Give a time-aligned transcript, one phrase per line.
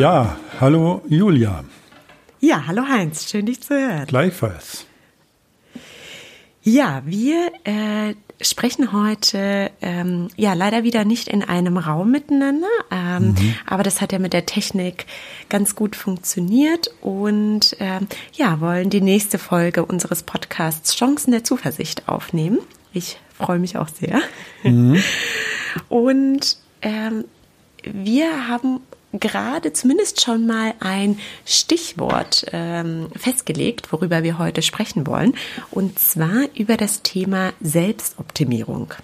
[0.00, 1.62] Ja, hallo Julia.
[2.40, 4.06] Ja, hallo Heinz, schön dich zu hören.
[4.06, 4.86] Gleichfalls.
[6.62, 13.32] Ja, wir äh, sprechen heute ähm, ja leider wieder nicht in einem Raum miteinander, ähm,
[13.32, 13.54] mhm.
[13.66, 15.04] aber das hat ja mit der Technik
[15.50, 22.08] ganz gut funktioniert und ähm, ja wollen die nächste Folge unseres Podcasts Chancen der Zuversicht
[22.08, 22.60] aufnehmen.
[22.94, 24.22] Ich freue mich auch sehr.
[24.62, 24.96] Mhm.
[25.90, 27.26] Und ähm,
[27.84, 28.80] wir haben
[29.12, 35.34] gerade zumindest schon mal ein Stichwort ähm, festgelegt, worüber wir heute sprechen wollen,
[35.70, 38.94] und zwar über das Thema Selbstoptimierung.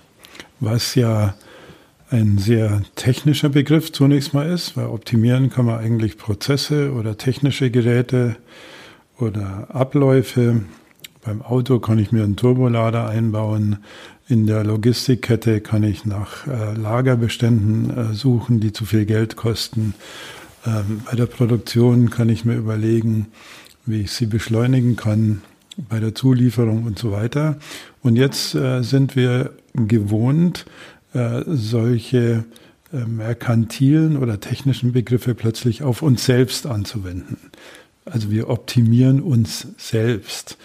[0.61, 1.34] Was ja
[2.11, 7.70] ein sehr technischer Begriff zunächst mal ist, weil optimieren kann man eigentlich Prozesse oder technische
[7.70, 8.36] Geräte
[9.19, 10.62] oder Abläufe.
[11.26, 13.78] Beim Auto kann ich mir einen Turbolader einbauen.
[14.28, 19.94] In der Logistikkette kann ich nach äh, Lagerbeständen äh, suchen, die zu viel Geld kosten.
[20.64, 23.27] Ähm, bei der Produktion kann ich mir überlegen,
[23.86, 25.42] wie ich sie beschleunigen kann,
[25.77, 27.58] bei der Zulieferung und so weiter.
[28.02, 30.64] Und jetzt äh, sind wir gewohnt,
[31.12, 32.44] äh, solche
[32.92, 37.38] äh, merkantilen oder technischen Begriffe plötzlich auf uns selbst anzuwenden.
[38.05, 40.56] Also wir optimieren uns selbst.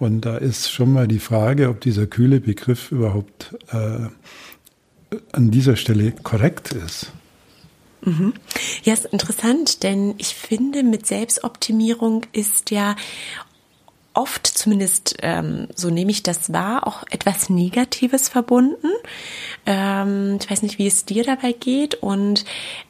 [0.00, 4.08] Und da ist schon mal die Frage, ob dieser kühle Begriff überhaupt äh,
[5.32, 7.12] an dieser Stelle korrekt ist.
[8.02, 8.32] Mhm.
[8.82, 12.96] Ja, ist interessant, denn ich finde, mit Selbstoptimierung ist ja
[14.12, 18.88] oft, zumindest ähm, so nehme ich das wahr, auch etwas Negatives verbunden.
[19.66, 21.94] Ähm, ich weiß nicht, wie es dir dabei geht.
[21.96, 22.44] Und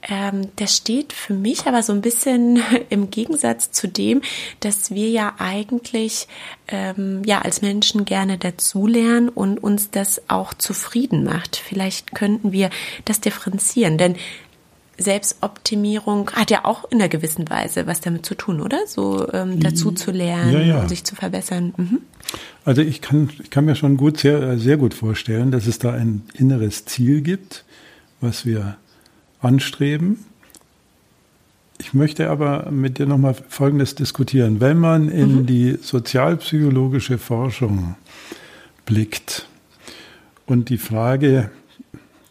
[0.09, 4.23] ähm, das steht für mich aber so ein bisschen im Gegensatz zu dem,
[4.61, 6.27] dass wir ja eigentlich
[6.69, 11.57] ähm, ja als Menschen gerne dazulernen und uns das auch zufrieden macht.
[11.57, 12.71] Vielleicht könnten wir
[13.05, 14.17] das differenzieren, denn
[15.01, 18.79] Selbstoptimierung hat ja auch in einer gewissen Weise was damit zu tun, oder?
[18.87, 20.81] So ähm, dazu zu lernen ja, ja.
[20.81, 21.75] und sich zu verbessern.
[21.77, 22.01] Mhm.
[22.65, 25.93] Also ich kann, ich kann mir schon gut, sehr, sehr gut vorstellen, dass es da
[25.93, 27.65] ein inneres Ziel gibt,
[28.21, 28.77] was wir
[29.41, 30.25] anstreben.
[31.79, 34.61] Ich möchte aber mit dir nochmal Folgendes diskutieren.
[34.61, 35.47] Wenn man in mhm.
[35.47, 37.97] die sozialpsychologische Forschung
[38.85, 39.49] blickt
[40.45, 41.51] und die Frage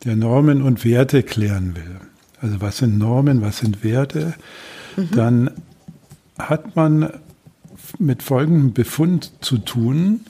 [0.05, 1.99] der Normen und Werte klären will,
[2.41, 4.33] also was sind Normen, was sind Werte,
[4.95, 5.09] mhm.
[5.11, 5.51] dann
[6.37, 7.09] hat man
[7.97, 10.21] mit folgendem Befund zu tun,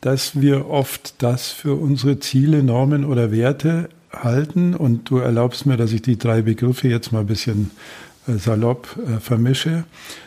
[0.00, 4.74] dass wir oft das für unsere Ziele, Normen oder Werte halten.
[4.74, 7.70] Und du erlaubst mir, dass ich die drei Begriffe jetzt mal ein bisschen
[8.26, 9.84] äh, salopp äh, vermische,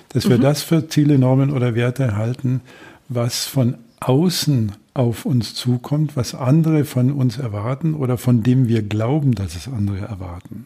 [0.10, 0.30] dass mhm.
[0.30, 2.62] wir das für Ziele, Normen oder Werte halten,
[3.10, 8.82] was von außen auf uns zukommt, was andere von uns erwarten oder von dem wir
[8.82, 10.66] glauben, dass es andere erwarten.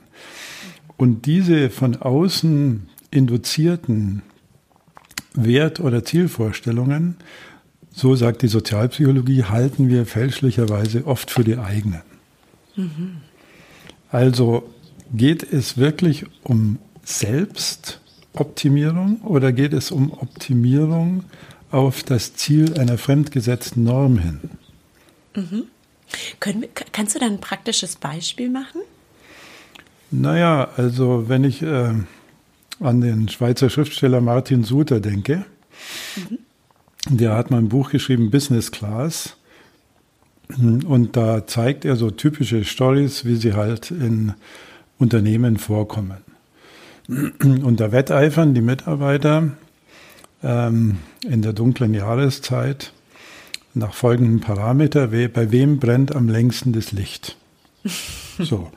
[1.01, 4.21] Und diese von außen induzierten
[5.33, 7.15] Wert- oder Zielvorstellungen,
[7.91, 12.03] so sagt die Sozialpsychologie, halten wir fälschlicherweise oft für die eigenen.
[12.75, 13.17] Mhm.
[14.11, 14.71] Also
[15.11, 21.23] geht es wirklich um Selbstoptimierung oder geht es um Optimierung
[21.71, 24.39] auf das Ziel einer fremdgesetzten Norm hin?
[25.35, 25.63] Mhm.
[26.39, 28.81] Können, kannst du da ein praktisches Beispiel machen?
[30.11, 31.93] Naja, also wenn ich äh,
[32.79, 35.45] an den Schweizer Schriftsteller Martin Suter denke,
[36.15, 37.17] mhm.
[37.17, 39.37] der hat mal ein Buch geschrieben, Business Class.
[40.57, 44.33] Und da zeigt er so typische Stories, wie sie halt in
[44.97, 46.17] Unternehmen vorkommen.
[47.07, 49.51] Und da wetteifern die Mitarbeiter
[50.43, 52.91] ähm, in der dunklen Jahreszeit
[53.73, 57.37] nach folgendem Parameter, bei wem brennt am längsten das Licht?
[58.39, 58.71] So.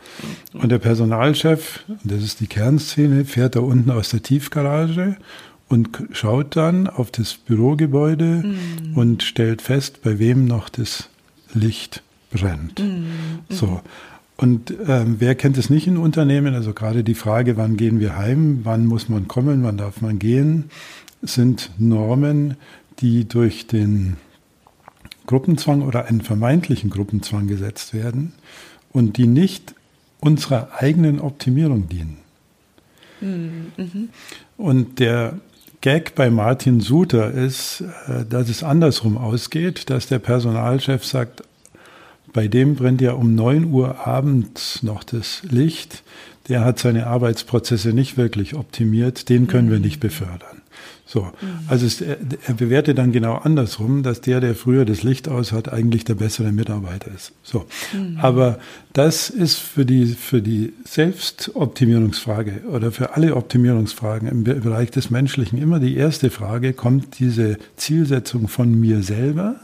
[0.52, 5.16] Und der Personalchef, das ist die Kernszene, fährt da unten aus der Tiefgarage
[5.68, 8.98] und schaut dann auf das Bürogebäude mm.
[8.98, 11.08] und stellt fest, bei wem noch das
[11.54, 12.80] Licht brennt.
[12.80, 13.06] Mm.
[13.48, 13.80] So.
[14.36, 16.54] Und ähm, wer kennt es nicht in Unternehmen?
[16.54, 20.18] Also gerade die Frage, wann gehen wir heim, wann muss man kommen, wann darf man
[20.18, 20.70] gehen,
[21.22, 22.56] sind Normen,
[22.98, 24.16] die durch den
[25.26, 28.34] Gruppenzwang oder einen vermeintlichen Gruppenzwang gesetzt werden
[28.94, 29.74] und die nicht
[30.20, 32.16] unserer eigenen Optimierung dienen.
[33.20, 34.08] Mhm.
[34.56, 35.38] Und der
[35.82, 41.42] Gag bei Martin Suter ist, äh, dass es andersrum ausgeht, dass der Personalchef sagt,
[42.32, 46.02] bei dem brennt ja um 9 Uhr abends noch das Licht,
[46.48, 50.53] der hat seine Arbeitsprozesse nicht wirklich optimiert, den können wir nicht befördern.
[51.06, 51.30] So,
[51.68, 52.16] also es, er,
[52.46, 56.14] er bewertet dann genau andersrum, dass der, der früher das Licht aus hat, eigentlich der
[56.14, 57.32] bessere Mitarbeiter ist.
[57.42, 58.18] So, mhm.
[58.20, 58.58] aber
[58.94, 65.60] das ist für die für die Selbstoptimierungsfrage oder für alle Optimierungsfragen im Bereich des Menschlichen
[65.60, 69.56] immer die erste Frage: Kommt diese Zielsetzung von mir selber?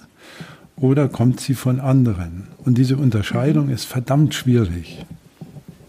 [0.76, 2.48] Oder kommt sie von anderen?
[2.64, 3.72] Und diese Unterscheidung mhm.
[3.72, 5.04] ist verdammt schwierig.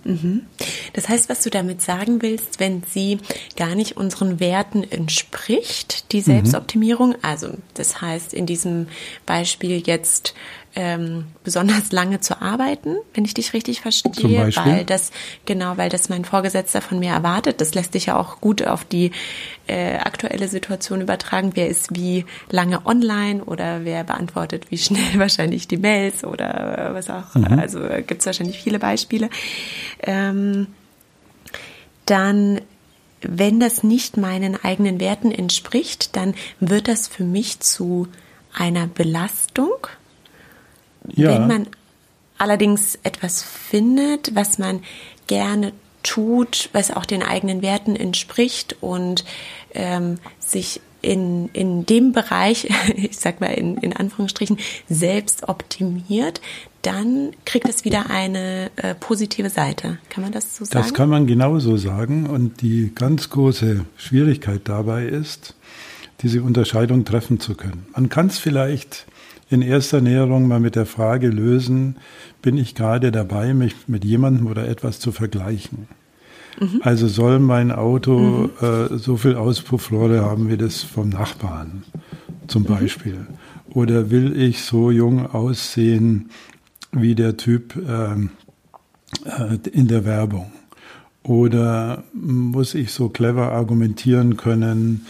[0.04, 0.46] Mhm.
[0.94, 3.20] Das heißt, was du damit sagen willst, wenn sie
[3.56, 6.24] gar nicht unseren Werten entspricht, die mhm.
[6.24, 8.88] Selbstoptimierung, also das heißt in diesem
[9.26, 10.34] Beispiel jetzt
[10.76, 15.12] ähm, besonders lange zu arbeiten, wenn ich dich richtig verstehe, weil das
[15.46, 17.62] genau, weil das mein Vorgesetzter von mir erwartet.
[17.62, 19.12] Das lässt sich ja auch gut auf die
[19.68, 21.52] äh, aktuelle Situation übertragen.
[21.56, 27.10] Wer ist wie lange online oder wer beantwortet wie schnell wahrscheinlich die Mails oder was
[27.10, 27.36] auch.
[27.36, 27.60] Mhm.
[27.60, 29.30] Also gibt es wahrscheinlich viele Beispiele.
[30.04, 30.68] Ähm,
[32.06, 32.62] dann
[33.24, 38.08] wenn das nicht meinen eigenen Werten entspricht, dann wird das für mich zu
[38.52, 39.88] einer Belastung
[41.08, 41.30] ja.
[41.30, 41.68] Wenn man
[42.38, 44.82] allerdings etwas findet, was man
[45.28, 49.24] gerne tut, was auch den eigenen Werten entspricht und
[49.74, 54.58] ähm, sich in, in dem Bereich, ich sag mal in, in Anführungsstrichen,
[54.90, 56.42] selbst optimiert,
[56.82, 60.00] dann kriegt es wieder eine äh, positive Seite.
[60.10, 60.84] Kann man das so sagen?
[60.84, 62.28] Das kann man genauso sagen.
[62.28, 65.56] Und die ganz große Schwierigkeit dabei ist,
[66.22, 67.86] diese Unterscheidung treffen zu können.
[67.94, 69.06] Man kann es vielleicht
[69.52, 71.98] in erster Näherung mal mit der Frage lösen,
[72.42, 75.88] bin ich gerade dabei, mich mit jemandem oder etwas zu vergleichen?
[76.60, 76.82] Mhm.
[76.84, 78.50] Also soll mein Auto mhm.
[78.66, 81.84] äh, so viel Auspuffrohre haben wie das vom Nachbarn
[82.48, 82.68] zum mhm.
[82.68, 83.16] Beispiel?
[83.16, 83.28] Mhm.
[83.74, 86.30] Oder will ich so jung aussehen
[86.94, 90.52] wie der Typ äh, äh, in der Werbung?
[91.24, 95.06] Oder muss ich so clever argumentieren können,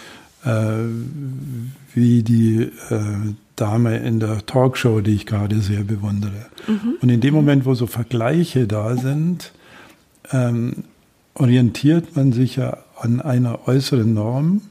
[1.93, 6.47] wie die äh, Dame in der Talkshow, die ich gerade sehr bewundere.
[6.67, 6.95] Mhm.
[7.01, 9.51] Und in dem Moment, wo so Vergleiche da sind,
[10.31, 10.83] ähm,
[11.35, 14.61] orientiert man sich ja an einer äußeren Norm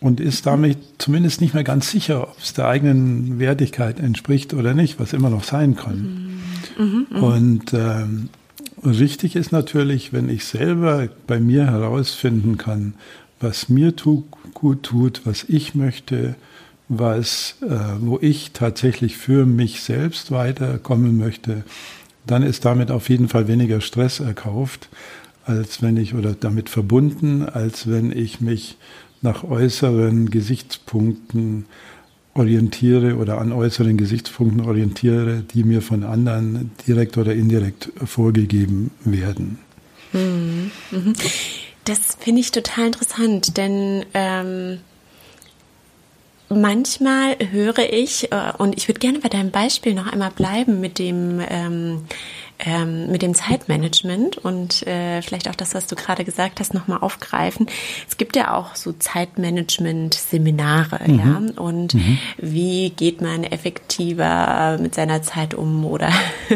[0.00, 4.74] und ist damit zumindest nicht mehr ganz sicher, ob es der eigenen Wertigkeit entspricht oder
[4.74, 6.40] nicht, was immer noch sein kann.
[6.78, 6.84] Mhm.
[6.84, 7.06] Mhm.
[7.10, 7.22] mhm.
[7.22, 8.28] Und ähm,
[8.84, 12.94] richtig ist natürlich, wenn ich selber bei mir herausfinden kann,
[13.40, 14.24] was mir tu
[14.56, 16.34] gut tut, was ich möchte,
[16.88, 17.68] was, äh,
[18.00, 21.62] wo ich tatsächlich für mich selbst weiterkommen möchte,
[22.26, 24.88] dann ist damit auf jeden Fall weniger Stress erkauft,
[25.44, 28.78] als wenn ich oder damit verbunden, als wenn ich mich
[29.20, 31.66] nach äußeren Gesichtspunkten
[32.32, 39.58] orientiere oder an äußeren Gesichtspunkten orientiere, die mir von anderen direkt oder indirekt vorgegeben werden.
[40.14, 40.70] Mhm.
[40.90, 41.12] Mhm.
[41.86, 44.80] Das finde ich total interessant, denn ähm
[46.48, 50.98] manchmal höre ich, äh, und ich würde gerne bei deinem Beispiel noch einmal bleiben mit
[50.98, 52.06] dem, ähm,
[52.58, 56.98] ähm, mit dem Zeitmanagement und äh, vielleicht auch das, was du gerade gesagt hast, nochmal
[57.00, 57.68] aufgreifen.
[58.08, 61.18] Es gibt ja auch so Zeitmanagement-Seminare, mhm.
[61.18, 62.18] ja, und mhm.
[62.38, 66.10] wie geht man effektiver mit seiner Zeit um oder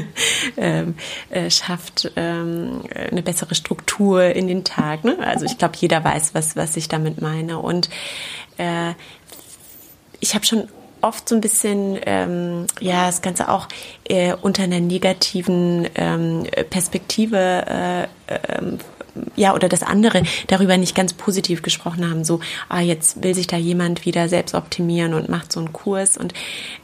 [0.56, 0.94] ähm,
[1.28, 5.04] äh, schafft ähm, eine bessere Struktur in den Tag.
[5.04, 5.18] Ne?
[5.20, 7.58] Also ich glaube, jeder weiß, was, was ich damit meine.
[7.58, 7.90] Und
[8.56, 8.94] äh,
[10.20, 10.68] ich habe schon
[11.02, 13.68] oft so ein bisschen ähm, ja das Ganze auch
[14.08, 18.78] äh, unter einer negativen ähm, Perspektive äh, ähm,
[19.36, 23.46] ja, oder das andere darüber nicht ganz positiv gesprochen haben, so, ah, jetzt will sich
[23.46, 26.16] da jemand wieder selbst optimieren und macht so einen Kurs.
[26.16, 26.32] Und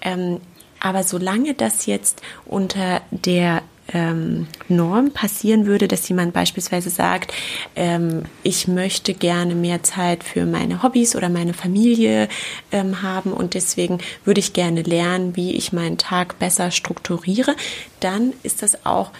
[0.02, 0.40] ähm,
[0.80, 3.62] aber solange das jetzt unter der
[3.92, 7.32] ähm, Norm passieren würde, dass jemand beispielsweise sagt,
[7.74, 12.28] ähm, ich möchte gerne mehr Zeit für meine Hobbys oder meine Familie
[12.72, 17.54] ähm, haben und deswegen würde ich gerne lernen, wie ich meinen Tag besser strukturiere,
[18.00, 19.10] dann ist das auch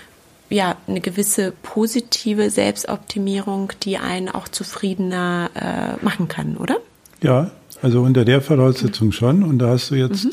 [0.49, 6.77] ja eine gewisse positive Selbstoptimierung, die einen auch zufriedener äh, machen kann, oder?
[7.23, 7.51] Ja,
[7.83, 9.43] also unter der Voraussetzung schon.
[9.43, 10.31] Und da hast du jetzt mhm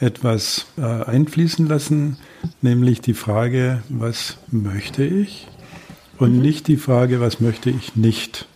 [0.00, 2.18] etwas äh, einfließen lassen,
[2.62, 5.46] nämlich die Frage, was möchte ich
[6.18, 6.42] und mhm.
[6.42, 8.46] nicht die Frage, was möchte ich nicht.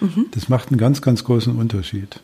[0.00, 0.26] Mhm.
[0.32, 2.20] Das macht einen ganz, ganz großen Unterschied.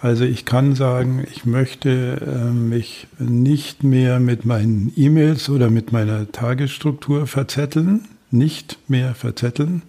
[0.00, 5.90] Also ich kann sagen, ich möchte äh, mich nicht mehr mit meinen E-Mails oder mit
[5.90, 9.82] meiner Tagesstruktur verzetteln, nicht mehr verzetteln.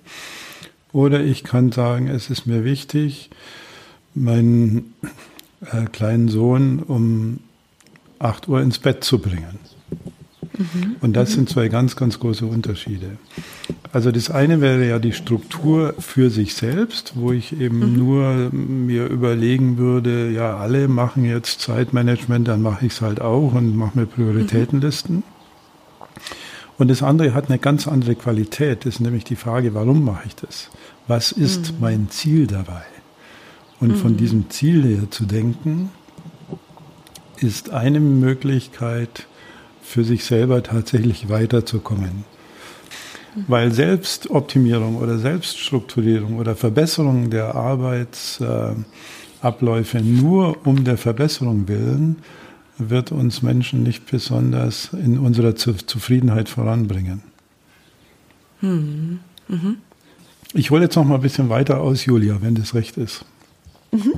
[0.94, 3.30] Oder ich kann sagen, es ist mir wichtig,
[4.16, 4.94] meinen
[5.62, 7.40] äh, kleinen Sohn um
[8.20, 9.60] 8 Uhr ins Bett zu bringen.
[10.58, 10.96] Mhm.
[11.02, 11.34] Und das mhm.
[11.34, 13.18] sind zwei ganz, ganz große Unterschiede.
[13.94, 17.98] Also das eine wäre ja die Struktur für sich selbst, wo ich eben mhm.
[17.98, 23.54] nur mir überlegen würde, ja, alle machen jetzt Zeitmanagement, dann mache ich es halt auch
[23.54, 25.18] und mache mir Prioritätenlisten.
[25.18, 25.24] Mhm.
[26.78, 30.28] Und das andere hat eine ganz andere Qualität, das ist nämlich die Frage, warum mache
[30.28, 30.70] ich das?
[31.08, 31.78] Was ist mhm.
[31.80, 32.84] mein Ziel dabei?
[33.80, 34.18] Und von mhm.
[34.18, 35.92] diesem Ziel her zu denken,
[37.40, 39.28] ist eine Möglichkeit,
[39.82, 42.26] für sich selber tatsächlich weiterzukommen.
[43.48, 52.18] Weil Selbstoptimierung oder Selbststrukturierung oder Verbesserung der Arbeitsabläufe nur um der Verbesserung willen
[52.80, 57.24] wird uns Menschen nicht besonders in unserer Zufriedenheit voranbringen.
[58.62, 59.20] Mhm.
[59.48, 59.78] Mhm.
[60.54, 63.26] Ich hole jetzt noch mal ein bisschen weiter aus, Julia, wenn das recht ist.
[63.92, 64.14] Mhm.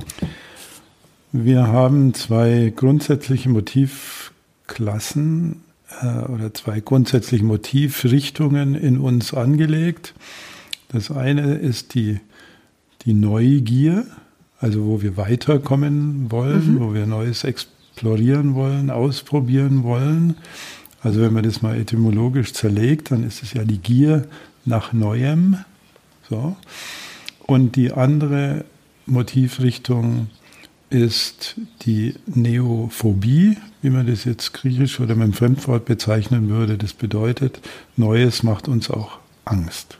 [1.32, 5.62] Wir haben zwei grundsätzliche Motivklassen
[6.02, 10.12] äh, oder zwei grundsätzliche Motivrichtungen in uns angelegt.
[10.88, 12.18] Das eine ist die,
[13.02, 14.06] die Neugier,
[14.58, 16.80] also wo wir weiterkommen wollen, mhm.
[16.80, 20.34] wo wir Neues explorieren wollen, ausprobieren wollen.
[21.00, 24.26] Also wenn man das mal etymologisch zerlegt, dann ist es ja die Gier
[24.64, 25.58] nach Neuem.
[26.28, 26.56] So.
[27.46, 28.64] Und die andere
[29.06, 30.26] Motivrichtung
[30.90, 36.76] ist die Neophobie, wie man das jetzt griechisch oder mit dem Fremdwort bezeichnen würde.
[36.76, 37.60] Das bedeutet,
[37.96, 39.98] Neues macht uns auch Angst.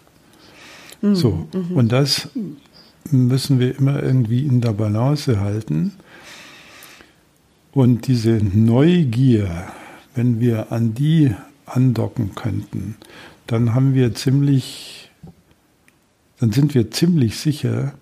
[1.01, 1.15] Mhm.
[1.15, 1.77] So, mhm.
[1.77, 2.29] und das
[3.11, 5.93] müssen wir immer irgendwie in der Balance halten.
[7.73, 9.69] Und diese Neugier,
[10.15, 11.35] wenn wir an die
[11.67, 12.97] andocken könnten,
[13.47, 15.11] dann haben wir ziemlich,
[16.41, 17.95] dann sind wir ziemlich sicher,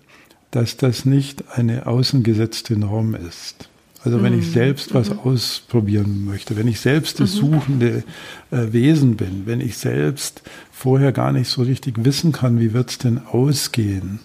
[0.51, 3.69] dass das nicht eine außengesetzte Norm ist.
[4.03, 4.53] Also wenn ich mhm.
[4.53, 5.19] selbst was mhm.
[5.19, 7.39] ausprobieren möchte, wenn ich selbst das mhm.
[7.39, 8.03] suchende
[8.51, 10.41] äh, Wesen bin, wenn ich selbst
[10.71, 14.19] vorher gar nicht so richtig wissen kann, wie wird's denn ausgehen,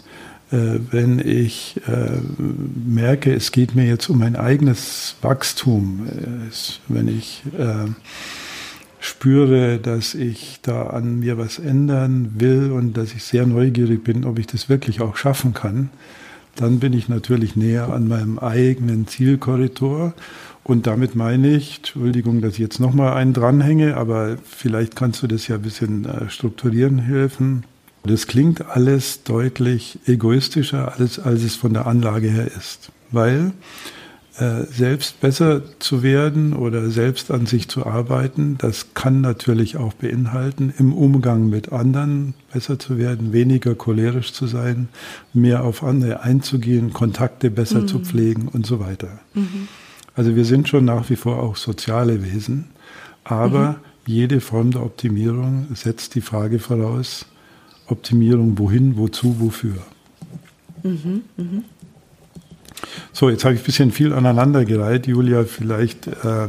[0.52, 2.20] äh, wenn ich äh,
[2.86, 7.88] merke, es geht mir jetzt um mein eigenes Wachstum, äh, wenn ich äh,
[9.04, 14.24] spüre, dass ich da an mir was ändern will und dass ich sehr neugierig bin,
[14.24, 15.90] ob ich das wirklich auch schaffen kann,
[16.56, 20.14] dann bin ich natürlich näher an meinem eigenen Zielkorridor.
[20.62, 25.26] Und damit meine ich, Entschuldigung, dass ich jetzt nochmal einen dranhänge, aber vielleicht kannst du
[25.26, 27.64] das ja ein bisschen äh, strukturieren helfen.
[28.04, 32.90] Das klingt alles deutlich egoistischer, als, als es von der Anlage her ist.
[33.10, 33.52] Weil
[34.36, 40.74] selbst besser zu werden oder selbst an sich zu arbeiten, das kann natürlich auch beinhalten,
[40.76, 44.88] im Umgang mit anderen besser zu werden, weniger cholerisch zu sein,
[45.32, 47.86] mehr auf andere einzugehen, Kontakte besser mhm.
[47.88, 49.20] zu pflegen und so weiter.
[49.34, 49.68] Mhm.
[50.16, 52.66] Also wir sind schon nach wie vor auch soziale Wesen,
[53.22, 53.76] aber mhm.
[54.06, 57.26] jede Form der Optimierung setzt die Frage voraus,
[57.86, 59.76] Optimierung wohin, wozu, wofür.
[60.82, 61.62] Mhm, mh.
[63.12, 65.06] So, jetzt habe ich ein bisschen viel aneinandergereiht.
[65.06, 66.48] Julia, vielleicht äh,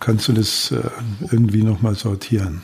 [0.00, 0.80] kannst du das äh,
[1.30, 2.62] irgendwie nochmal sortieren.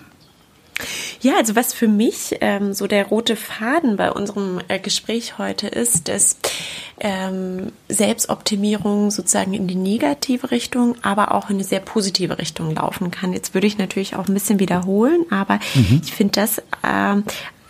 [1.20, 5.68] Ja, also was für mich ähm, so der rote Faden bei unserem äh, Gespräch heute
[5.68, 6.36] ist, dass
[7.00, 13.10] ähm, Selbstoptimierung sozusagen in die negative Richtung, aber auch in eine sehr positive Richtung laufen
[13.10, 13.32] kann.
[13.32, 16.02] Jetzt würde ich natürlich auch ein bisschen wiederholen, aber mhm.
[16.04, 17.22] ich finde das äh,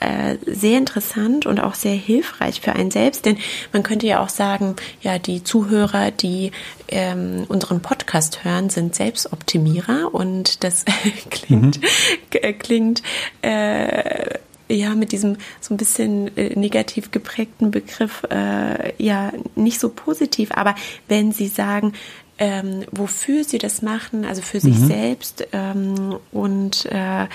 [0.05, 3.39] äh, sehr interessant und auch sehr hilfreich für einen selbst, denn
[3.73, 6.53] man könnte ja auch sagen, ja, die Zuhörer, die
[6.89, 10.85] ähm, unseren Podcast hören, sind Selbstoptimierer und das
[11.31, 12.59] klingt, mhm.
[12.59, 13.03] klingt
[13.43, 19.89] äh, ja mit diesem so ein bisschen äh, negativ geprägten Begriff äh, ja nicht so
[19.89, 20.53] positiv.
[20.53, 20.75] Aber
[21.09, 21.95] wenn Sie sagen,
[22.39, 24.87] ähm, wofür Sie das machen, also für sich mhm.
[24.87, 27.27] selbst ähm, und äh,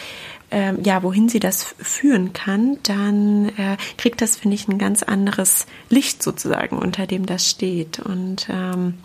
[0.52, 5.04] ähm, ja, wohin sie das führen kann, dann äh, kriegt das, finde ich, ein ganz
[5.04, 8.00] anderes Licht sozusagen, unter dem das steht.
[8.00, 8.96] Und ähm,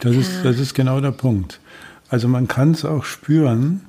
[0.00, 0.20] das, ja.
[0.20, 1.60] ist, das ist genau der Punkt.
[2.08, 3.82] Also man kann es auch spüren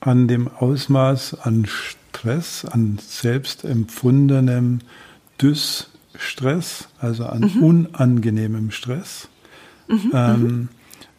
[0.00, 4.80] an dem Ausmaß an Stress, an selbstempfundenem
[5.40, 7.62] Dysstress, also an mhm.
[7.62, 9.28] unangenehmem Stress.
[9.88, 10.68] Mhm, ähm, mhm.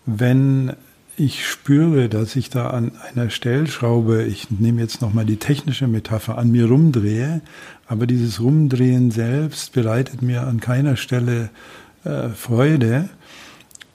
[0.05, 0.73] wenn
[1.15, 6.37] ich spüre, dass ich da an einer Stellschraube, ich nehme jetzt nochmal die technische Metapher,
[6.37, 7.41] an mir rumdrehe,
[7.87, 11.49] aber dieses Rumdrehen selbst bereitet mir an keiner Stelle
[12.03, 13.09] äh, Freude.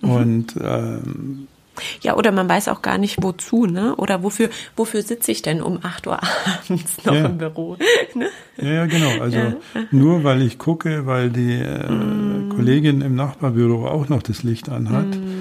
[0.00, 0.10] Mhm.
[0.10, 1.48] Und ähm,
[2.00, 3.94] ja, oder man weiß auch gar nicht wozu, ne?
[3.96, 6.18] Oder wofür, wofür sitze ich denn um 8 Uhr
[6.68, 7.26] abends noch ja.
[7.26, 7.76] im Büro?
[8.14, 8.28] Ne?
[8.56, 9.22] Ja, genau.
[9.22, 9.54] Also ja.
[9.90, 12.48] nur weil ich gucke, weil die äh, mm.
[12.48, 15.37] Kollegin im Nachbarbüro auch noch das Licht anhat, mm.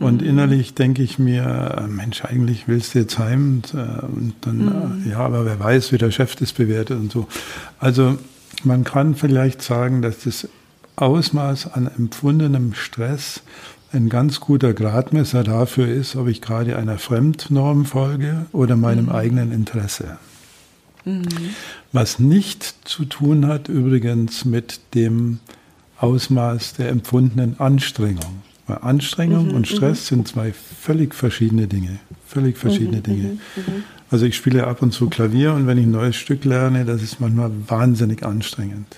[0.00, 4.34] Und innerlich denke ich mir, äh, Mensch, eigentlich willst du jetzt heim und, äh, und
[4.40, 5.10] dann, mhm.
[5.10, 7.28] ja, aber wer weiß, wie der Chef das bewertet und so.
[7.78, 8.18] Also
[8.64, 10.48] man kann vielleicht sagen, dass das
[10.96, 13.42] Ausmaß an empfundenem Stress
[13.92, 19.12] ein ganz guter Gradmesser dafür ist, ob ich gerade einer Fremdnorm folge oder meinem mhm.
[19.12, 20.18] eigenen Interesse.
[21.04, 21.24] Mhm.
[21.92, 25.40] Was nicht zu tun hat übrigens mit dem
[25.98, 28.42] Ausmaß der empfundenen Anstrengung.
[28.70, 30.16] Weil Anstrengung mhm, und Stress mhm.
[30.16, 31.98] sind zwei völlig verschiedene Dinge.
[32.26, 33.24] Völlig verschiedene mhm, Dinge.
[33.56, 36.84] Mhm, also ich spiele ab und zu Klavier und wenn ich ein neues Stück lerne,
[36.84, 38.96] das ist manchmal wahnsinnig anstrengend.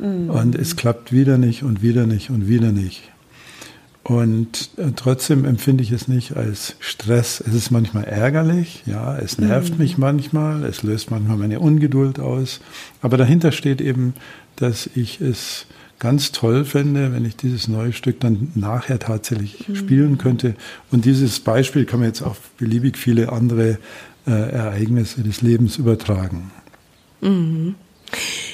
[0.00, 3.02] Und es klappt wieder nicht und wieder nicht und wieder nicht.
[4.04, 7.42] Und äh, trotzdem empfinde ich es nicht als Stress.
[7.46, 9.78] Es ist manchmal ärgerlich, ja, es nervt mhm.
[9.78, 12.60] mich manchmal, es löst manchmal meine Ungeduld aus.
[13.02, 14.14] Aber dahinter steht eben,
[14.56, 15.66] dass ich es
[15.98, 19.76] ganz toll fände, wenn ich dieses neue Stück dann nachher tatsächlich mhm.
[19.76, 20.54] spielen könnte.
[20.90, 23.78] Und dieses Beispiel kann man jetzt auf beliebig viele andere
[24.26, 26.50] äh, Ereignisse des Lebens übertragen.
[27.20, 27.74] Mhm.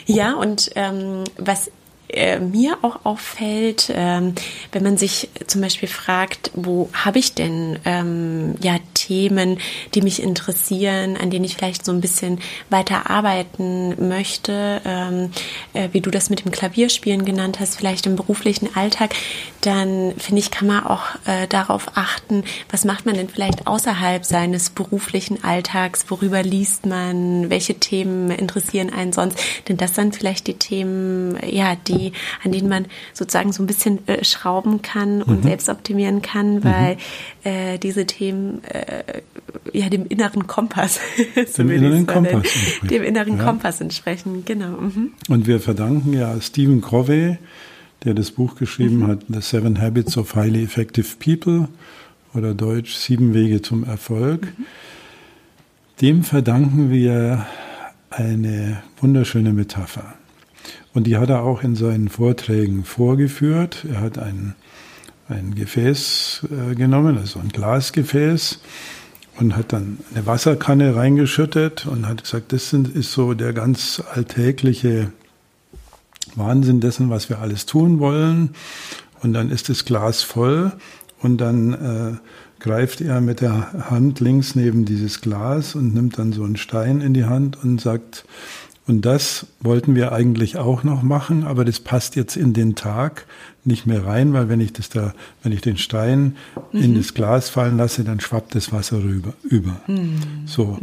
[0.07, 1.71] Ja, und ähm, was
[2.09, 4.35] äh, mir auch auffällt, ähm,
[4.73, 9.59] wenn man sich zum Beispiel fragt, wo habe ich denn ähm, ja Themen,
[9.95, 12.39] die mich interessieren, an denen ich vielleicht so ein bisschen
[12.71, 15.31] weiter arbeiten möchte, ähm,
[15.75, 19.15] äh, wie du das mit dem Klavierspielen genannt hast, vielleicht im beruflichen Alltag,
[19.61, 24.25] dann finde ich, kann man auch äh, darauf achten, was macht man denn vielleicht außerhalb
[24.25, 30.47] seines beruflichen Alltags, worüber liest man, welche Themen interessieren einen sonst, denn das sind vielleicht
[30.47, 35.39] die Themen, ja, die an denen man sozusagen so ein bisschen äh, schrauben kann und
[35.39, 35.43] mhm.
[35.43, 36.97] selbst optimieren kann, weil
[37.45, 37.51] mhm.
[37.51, 38.94] äh, diese Themen äh,
[39.73, 41.01] ja dem inneren Kompass,
[41.59, 42.49] dem inneren Kompass
[42.83, 43.45] dem inneren ja.
[43.45, 44.81] Kompass entsprechen, genau.
[44.81, 45.13] Mhm.
[45.29, 47.39] Und wir verdanken ja Stephen Covey,
[48.05, 49.07] der das Buch geschrieben mhm.
[49.07, 51.69] hat, The Seven Habits of Highly Effective People
[52.35, 54.43] oder Deutsch Sieben Wege zum Erfolg.
[54.43, 54.67] Mhm.
[56.01, 57.47] Dem verdanken wir
[58.11, 60.15] eine wunderschöne Metapher.
[60.93, 63.85] Und die hat er auch in seinen Vorträgen vorgeführt.
[63.91, 64.55] Er hat ein,
[65.29, 68.61] ein Gefäß äh, genommen, also ein Glasgefäß,
[69.39, 75.11] und hat dann eine Wasserkanne reingeschüttet und hat gesagt, das ist so der ganz alltägliche
[76.37, 78.51] Wahnsinn dessen, was wir alles tun wollen.
[79.23, 80.73] Und dann ist das Glas voll
[81.21, 82.17] und dann äh,
[82.61, 87.01] greift er mit der Hand links neben dieses Glas und nimmt dann so einen Stein
[87.01, 88.25] in die Hand und sagt,
[88.87, 93.27] und das wollten wir eigentlich auch noch machen, aber das passt jetzt in den Tag
[93.65, 96.37] nicht mehr rein, weil wenn ich das da, wenn ich den Stein
[96.73, 96.83] mhm.
[96.83, 99.81] in das Glas fallen lasse, dann schwappt das Wasser rüber, über.
[99.87, 100.19] Mhm.
[100.45, 100.79] So.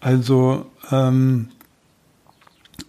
[0.00, 1.48] Also, ähm,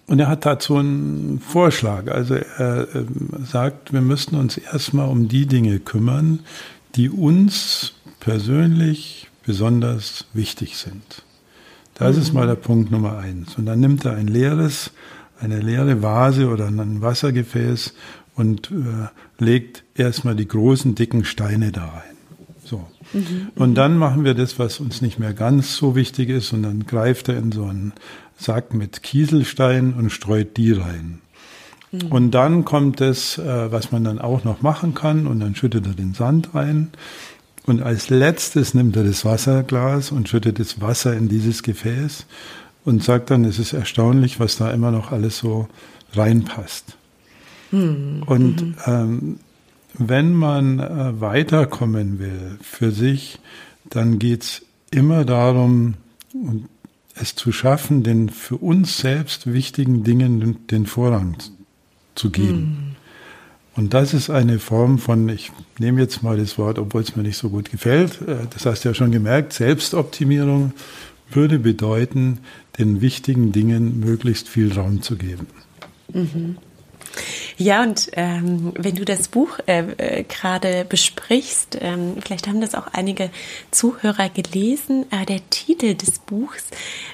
[0.07, 2.11] und er hat dazu einen Vorschlag.
[2.11, 3.05] Also er äh,
[3.45, 6.39] sagt, wir müssten uns erstmal um die Dinge kümmern,
[6.95, 11.23] die uns persönlich besonders wichtig sind.
[12.01, 12.21] Das mhm.
[12.23, 13.59] ist mal der Punkt Nummer eins.
[13.59, 14.89] Und dann nimmt er ein leeres,
[15.39, 17.93] eine leere Vase oder ein Wassergefäß
[18.35, 22.17] und äh, legt erstmal die großen, dicken Steine da rein.
[22.65, 22.87] So.
[23.13, 23.49] Mhm.
[23.53, 26.87] Und dann machen wir das, was uns nicht mehr ganz so wichtig ist, und dann
[26.87, 27.93] greift er in so einen
[28.35, 31.21] Sack mit Kieselsteinen und streut die rein.
[31.91, 32.07] Mhm.
[32.07, 35.85] Und dann kommt das, äh, was man dann auch noch machen kann, und dann schüttet
[35.85, 36.89] er den Sand rein.
[37.65, 42.25] Und als letztes nimmt er das Wasserglas und schüttet das Wasser in dieses Gefäß
[42.85, 45.67] und sagt dann, es ist erstaunlich, was da immer noch alles so
[46.13, 46.97] reinpasst.
[47.71, 48.23] Mhm.
[48.25, 49.39] Und ähm,
[49.93, 53.39] wenn man äh, weiterkommen will für sich,
[53.89, 55.95] dann geht's immer darum,
[57.15, 61.37] es zu schaffen, den für uns selbst wichtigen Dingen den Vorrang
[62.15, 62.57] zu geben.
[62.57, 62.90] Mhm.
[63.75, 67.23] Und das ist eine Form von, ich nehme jetzt mal das Wort, obwohl es mir
[67.23, 70.73] nicht so gut gefällt, äh, das hast du ja schon gemerkt, Selbstoptimierung
[71.29, 72.39] würde bedeuten,
[72.77, 75.47] den wichtigen Dingen möglichst viel Raum zu geben.
[76.13, 76.57] Mhm.
[77.61, 82.73] Ja, und ähm, wenn du das Buch äh, äh, gerade besprichst, ähm, vielleicht haben das
[82.73, 83.29] auch einige
[83.69, 86.65] Zuhörer gelesen, äh, der Titel des Buchs,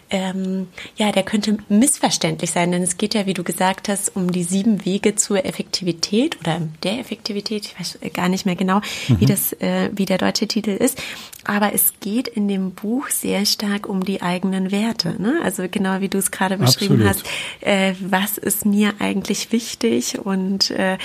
[0.09, 4.31] ähm, ja, der könnte missverständlich sein, denn es geht ja, wie du gesagt hast, um
[4.31, 8.79] die sieben Wege zur Effektivität oder der Effektivität, ich weiß gar nicht mehr genau,
[9.09, 9.19] mhm.
[9.19, 10.97] wie das, äh, wie der deutsche Titel ist,
[11.43, 15.41] aber es geht in dem Buch sehr stark um die eigenen Werte, ne?
[15.43, 17.25] also genau wie du es gerade beschrieben Absolut.
[17.61, 20.36] hast, äh, was ist mir eigentlich wichtig und
[20.71, 20.97] äh,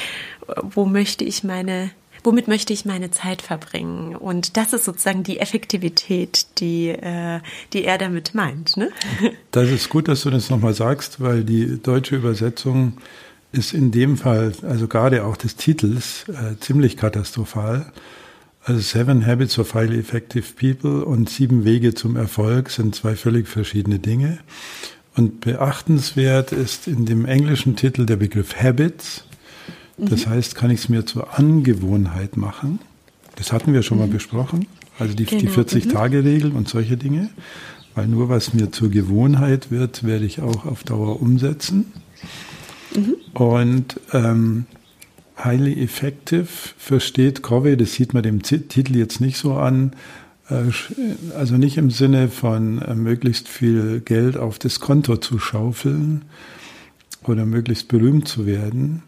[0.63, 1.91] wo möchte ich meine
[2.25, 4.15] womit möchte ich meine Zeit verbringen?
[4.15, 7.41] Und das ist sozusagen die Effektivität, die, äh,
[7.73, 8.77] die er damit meint.
[8.77, 8.91] Ne?
[9.51, 12.95] Das ist gut, dass du das nochmal sagst, weil die deutsche Übersetzung
[13.53, 17.93] ist in dem Fall, also gerade auch des Titels, äh, ziemlich katastrophal.
[18.65, 23.49] Also Seven Habits of Highly Effective People und Sieben Wege zum Erfolg sind zwei völlig
[23.49, 24.39] verschiedene Dinge.
[25.15, 29.25] Und beachtenswert ist in dem englischen Titel der Begriff Habits.
[29.99, 30.31] Das mhm.
[30.31, 32.79] heißt, kann ich es mir zur Angewohnheit machen.
[33.37, 34.05] Das hatten wir schon mhm.
[34.05, 34.67] mal besprochen.
[34.99, 35.43] Also die, genau.
[35.43, 36.57] die 40-Tage-Regel mhm.
[36.57, 37.31] und solche Dinge.
[37.95, 41.93] Weil nur was mir zur Gewohnheit wird, werde ich auch auf Dauer umsetzen.
[42.95, 43.17] Mhm.
[43.35, 44.67] Und ähm,
[45.43, 46.47] highly effective
[46.79, 49.93] versteht Covey, das sieht man dem Titel jetzt nicht so an,
[50.49, 56.23] also nicht im Sinne von äh, möglichst viel Geld auf das Konto zu schaufeln
[57.25, 59.03] oder möglichst berühmt zu werden,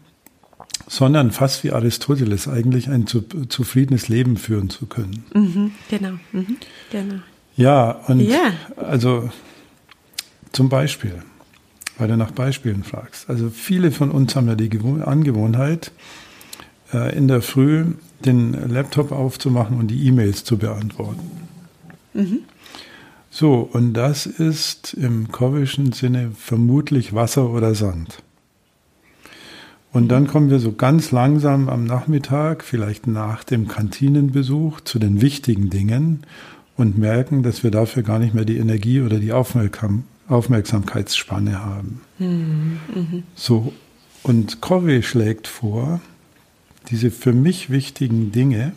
[0.87, 5.25] sondern fast wie Aristoteles eigentlich ein zufriedenes Leben führen zu können.
[5.33, 6.57] Mhm, genau, mhm,
[6.91, 7.15] genau.
[7.57, 8.53] Ja, und ja.
[8.77, 9.29] also
[10.51, 11.21] zum Beispiel,
[11.97, 13.29] weil du nach Beispielen fragst.
[13.29, 14.69] Also viele von uns haben ja die
[15.03, 15.91] Angewohnheit,
[16.93, 17.85] äh, in der Früh
[18.25, 21.31] den Laptop aufzumachen und die E-Mails zu beantworten.
[22.13, 22.39] Mhm.
[23.29, 28.23] So, und das ist im Covischen Sinne vermutlich Wasser oder Sand.
[29.91, 35.21] Und dann kommen wir so ganz langsam am Nachmittag, vielleicht nach dem Kantinenbesuch, zu den
[35.21, 36.23] wichtigen Dingen
[36.75, 42.01] und merken, dass wir dafür gar nicht mehr die Energie oder die Aufmerksam Aufmerksamkeitsspanne haben.
[42.17, 42.79] Mhm.
[42.93, 43.23] Mhm.
[43.35, 43.73] So,
[44.23, 46.01] und Covey schlägt vor,
[46.89, 48.73] diese für mich wichtigen Dinge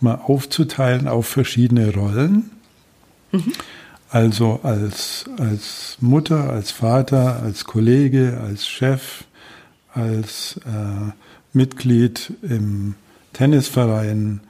[0.00, 2.50] mal aufzuteilen auf verschiedene Rollen.
[3.32, 3.52] Mhm.
[4.10, 9.24] Also als, als Mutter, als Vater, als Kollege, als Chef,
[9.92, 11.12] als äh,
[11.52, 12.94] Mitglied im
[13.34, 14.40] Tennisverein,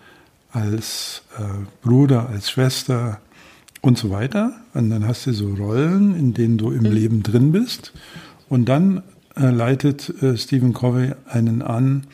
[0.52, 1.42] als äh,
[1.82, 3.20] Bruder, als Schwester
[3.80, 4.52] und so weiter.
[4.74, 6.92] Und dann hast du so Rollen, in denen du im mhm.
[6.92, 7.92] Leben drin bist.
[8.48, 9.02] Und dann
[9.38, 12.04] äh, leitet äh, Stephen Covey einen an,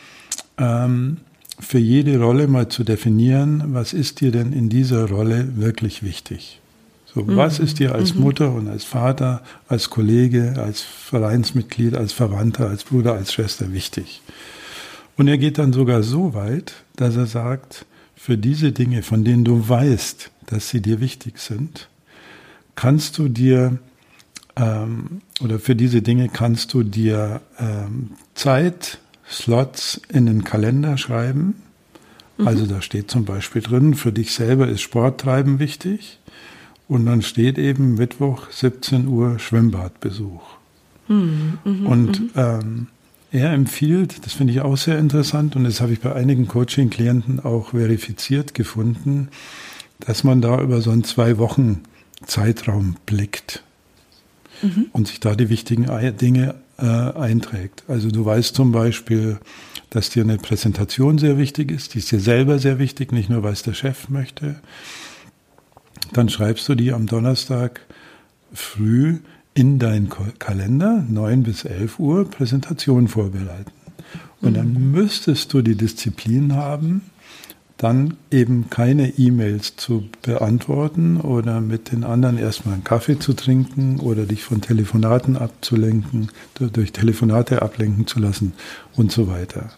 [0.59, 1.19] ähm,
[1.61, 6.61] für jede Rolle mal zu definieren, was ist dir denn in dieser Rolle wirklich wichtig?
[7.07, 7.37] So, mhm.
[7.37, 8.23] was ist dir als mhm.
[8.23, 14.21] Mutter und als Vater, als Kollege, als Vereinsmitglied, als Verwandter, als Bruder, als Schwester wichtig?
[15.17, 19.45] Und er geht dann sogar so weit, dass er sagt, für diese Dinge, von denen
[19.45, 21.89] du weißt, dass sie dir wichtig sind,
[22.75, 23.79] kannst du dir
[24.57, 31.55] ähm, oder für diese Dinge kannst du dir ähm, Zeit, Slots in den Kalender schreiben.
[32.37, 32.49] Mhm.
[32.49, 36.21] Also da steht zum Beispiel drin, für dich selber ist Sporttreiben wichtig.
[36.87, 40.43] Und dann steht eben Mittwoch 17 Uhr Schwimmbadbesuch.
[41.09, 42.31] Mhm, mh, und mhm.
[42.37, 42.87] ähm,
[43.33, 47.41] er empfiehlt, das finde ich auch sehr interessant und das habe ich bei einigen Coaching-Klienten
[47.41, 49.29] auch verifiziert gefunden,
[49.99, 51.83] dass man da über so einen zwei Wochen
[52.27, 53.65] Zeitraum blickt
[54.65, 54.87] mhm.
[54.93, 57.85] und sich da die wichtigen Dinge äh, einträgt.
[57.89, 59.39] Also du weißt zum Beispiel,
[59.91, 63.43] dass dir eine Präsentation sehr wichtig ist, die ist dir selber sehr wichtig, nicht nur
[63.43, 64.57] weil es der Chef möchte.
[66.13, 67.81] Dann schreibst du die am Donnerstag
[68.53, 69.19] früh
[69.55, 73.71] in deinen Kalender, 9 bis 11 Uhr, Präsentation vorbereiten.
[74.41, 74.91] Und dann mhm.
[74.93, 77.03] müsstest du die Disziplin haben,
[77.85, 84.01] dann eben keine E-Mails zu beantworten oder mit den anderen erstmal einen Kaffee zu trinken
[84.01, 88.55] oder dich von Telefonaten abzulenken, durch Telefonate ablenken zu lassen
[88.97, 89.69] und so weiter.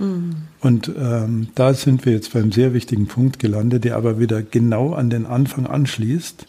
[0.00, 0.38] Mhm.
[0.60, 4.94] Und ähm, da sind wir jetzt beim sehr wichtigen Punkt gelandet, der aber wieder genau
[4.94, 6.46] an den Anfang anschließt,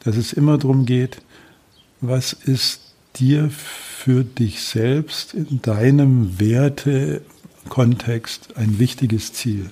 [0.00, 1.22] dass es immer darum geht,
[2.02, 9.70] was ist dir für dich selbst in deinem Wertekontext ein wichtiges Ziel?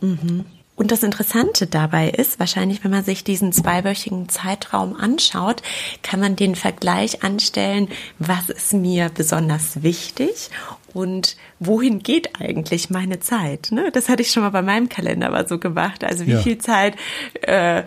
[0.00, 0.44] Mhm.
[0.78, 5.60] Und das Interessante dabei ist, wahrscheinlich, wenn man sich diesen zweiwöchigen Zeitraum anschaut,
[6.04, 7.88] kann man den Vergleich anstellen,
[8.20, 10.50] was ist mir besonders wichtig
[10.94, 13.72] und wohin geht eigentlich meine Zeit?
[13.72, 13.90] Ne?
[13.92, 16.04] Das hatte ich schon mal bei meinem Kalender aber so gemacht.
[16.04, 16.40] Also wie ja.
[16.40, 16.94] viel Zeit
[17.42, 17.82] äh,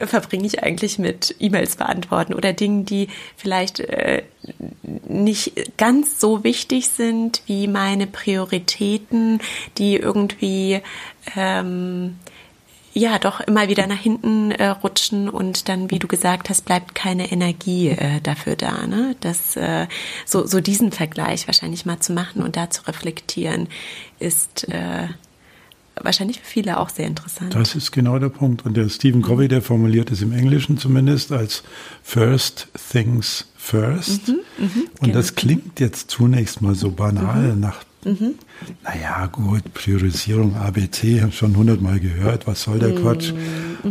[0.00, 4.22] verbringe ich eigentlich mit E-Mails beantworten oder Dingen, die vielleicht äh,
[5.08, 9.40] nicht ganz so wichtig sind wie meine Prioritäten,
[9.78, 10.80] die irgendwie
[11.36, 12.16] ähm,
[12.92, 16.94] ja doch immer wieder nach hinten äh, rutschen und dann, wie du gesagt hast, bleibt
[16.94, 18.86] keine Energie äh, dafür da.
[18.86, 19.16] Ne?
[19.20, 19.86] Das äh,
[20.24, 23.68] so so diesen Vergleich wahrscheinlich mal zu machen und da zu reflektieren
[24.18, 25.08] ist äh,
[26.02, 27.54] wahrscheinlich für viele auch sehr interessant.
[27.54, 28.64] Das ist genau der Punkt.
[28.64, 31.62] Und der Stephen Covey, der formuliert es im Englischen zumindest als
[32.02, 34.28] First Things First.
[34.28, 35.14] Mhm, mh, und genau.
[35.14, 37.60] das klingt jetzt zunächst mal so banal mhm.
[37.60, 38.34] nach, mhm.
[38.84, 43.02] naja, gut, Priorisierung ABC, schon hundertmal gehört, was soll der mhm.
[43.02, 43.32] Quatsch?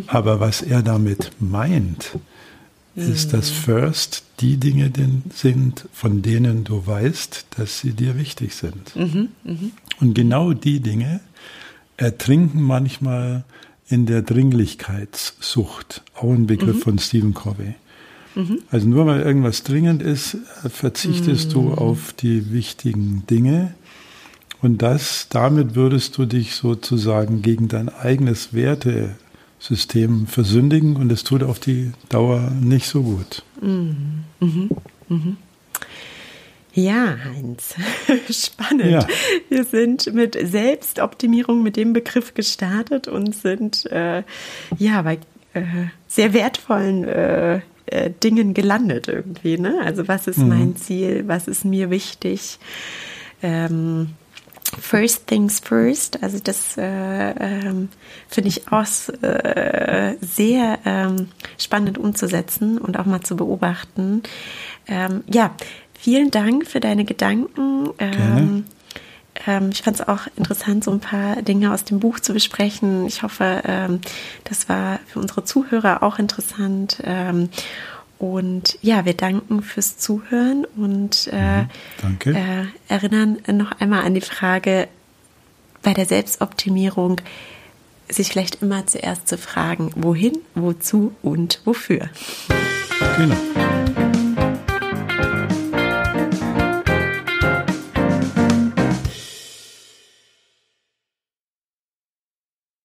[0.07, 2.17] Aber was er damit meint,
[2.95, 3.55] ist, dass mhm.
[3.55, 4.91] First die Dinge
[5.33, 8.95] sind, von denen du weißt, dass sie dir wichtig sind.
[8.95, 9.27] Mhm,
[9.99, 11.19] und genau die Dinge,
[11.97, 13.43] ertrinken manchmal
[13.87, 16.01] in der Dringlichkeitssucht.
[16.15, 16.81] Auch ein Begriff mhm.
[16.81, 17.75] von Stephen Covey.
[18.35, 18.59] Mhm.
[18.69, 21.53] Also nur weil irgendwas dringend ist, verzichtest mhm.
[21.53, 23.73] du auf die wichtigen Dinge.
[24.61, 31.43] Und das, damit würdest du dich sozusagen gegen dein eigenes Wertesystem versündigen und es tut
[31.43, 33.43] auf die Dauer nicht so gut.
[33.61, 34.23] Mhm.
[34.39, 34.69] Mhm.
[36.75, 37.75] Ja, Heinz,
[38.29, 38.91] spannend.
[38.91, 39.07] Ja.
[39.47, 44.23] Wir sind mit Selbstoptimierung, mit dem Begriff gestartet und sind äh,
[44.77, 45.19] ja bei
[45.53, 45.61] äh,
[46.07, 49.57] sehr wertvollen äh, äh, Dingen gelandet irgendwie.
[49.57, 49.79] Ne?
[49.85, 50.49] Also was ist mhm.
[50.49, 51.23] mein Ziel?
[51.27, 52.59] Was ist mir wichtig?
[53.41, 54.09] Ähm,
[54.81, 57.89] First things first, also das äh, ähm,
[58.27, 58.85] finde ich auch
[59.21, 64.23] äh, sehr ähm, spannend umzusetzen und auch mal zu beobachten.
[64.87, 65.55] Ähm, ja,
[65.99, 67.89] vielen Dank für deine Gedanken.
[67.99, 68.65] Ähm,
[69.47, 73.05] ähm, ich fand es auch interessant, so ein paar Dinge aus dem Buch zu besprechen.
[73.05, 74.01] Ich hoffe, ähm,
[74.43, 77.01] das war für unsere Zuhörer auch interessant.
[77.03, 77.49] Ähm,
[78.17, 82.35] und ja, wir danken fürs Zuhören und äh, mhm.
[82.35, 84.87] Äh, erinnern noch einmal an die Frage
[85.81, 87.21] bei der Selbstoptimierung,
[88.07, 92.09] sich vielleicht immer zuerst zu fragen, wohin, wozu und wofür.
[93.17, 94.04] Genau.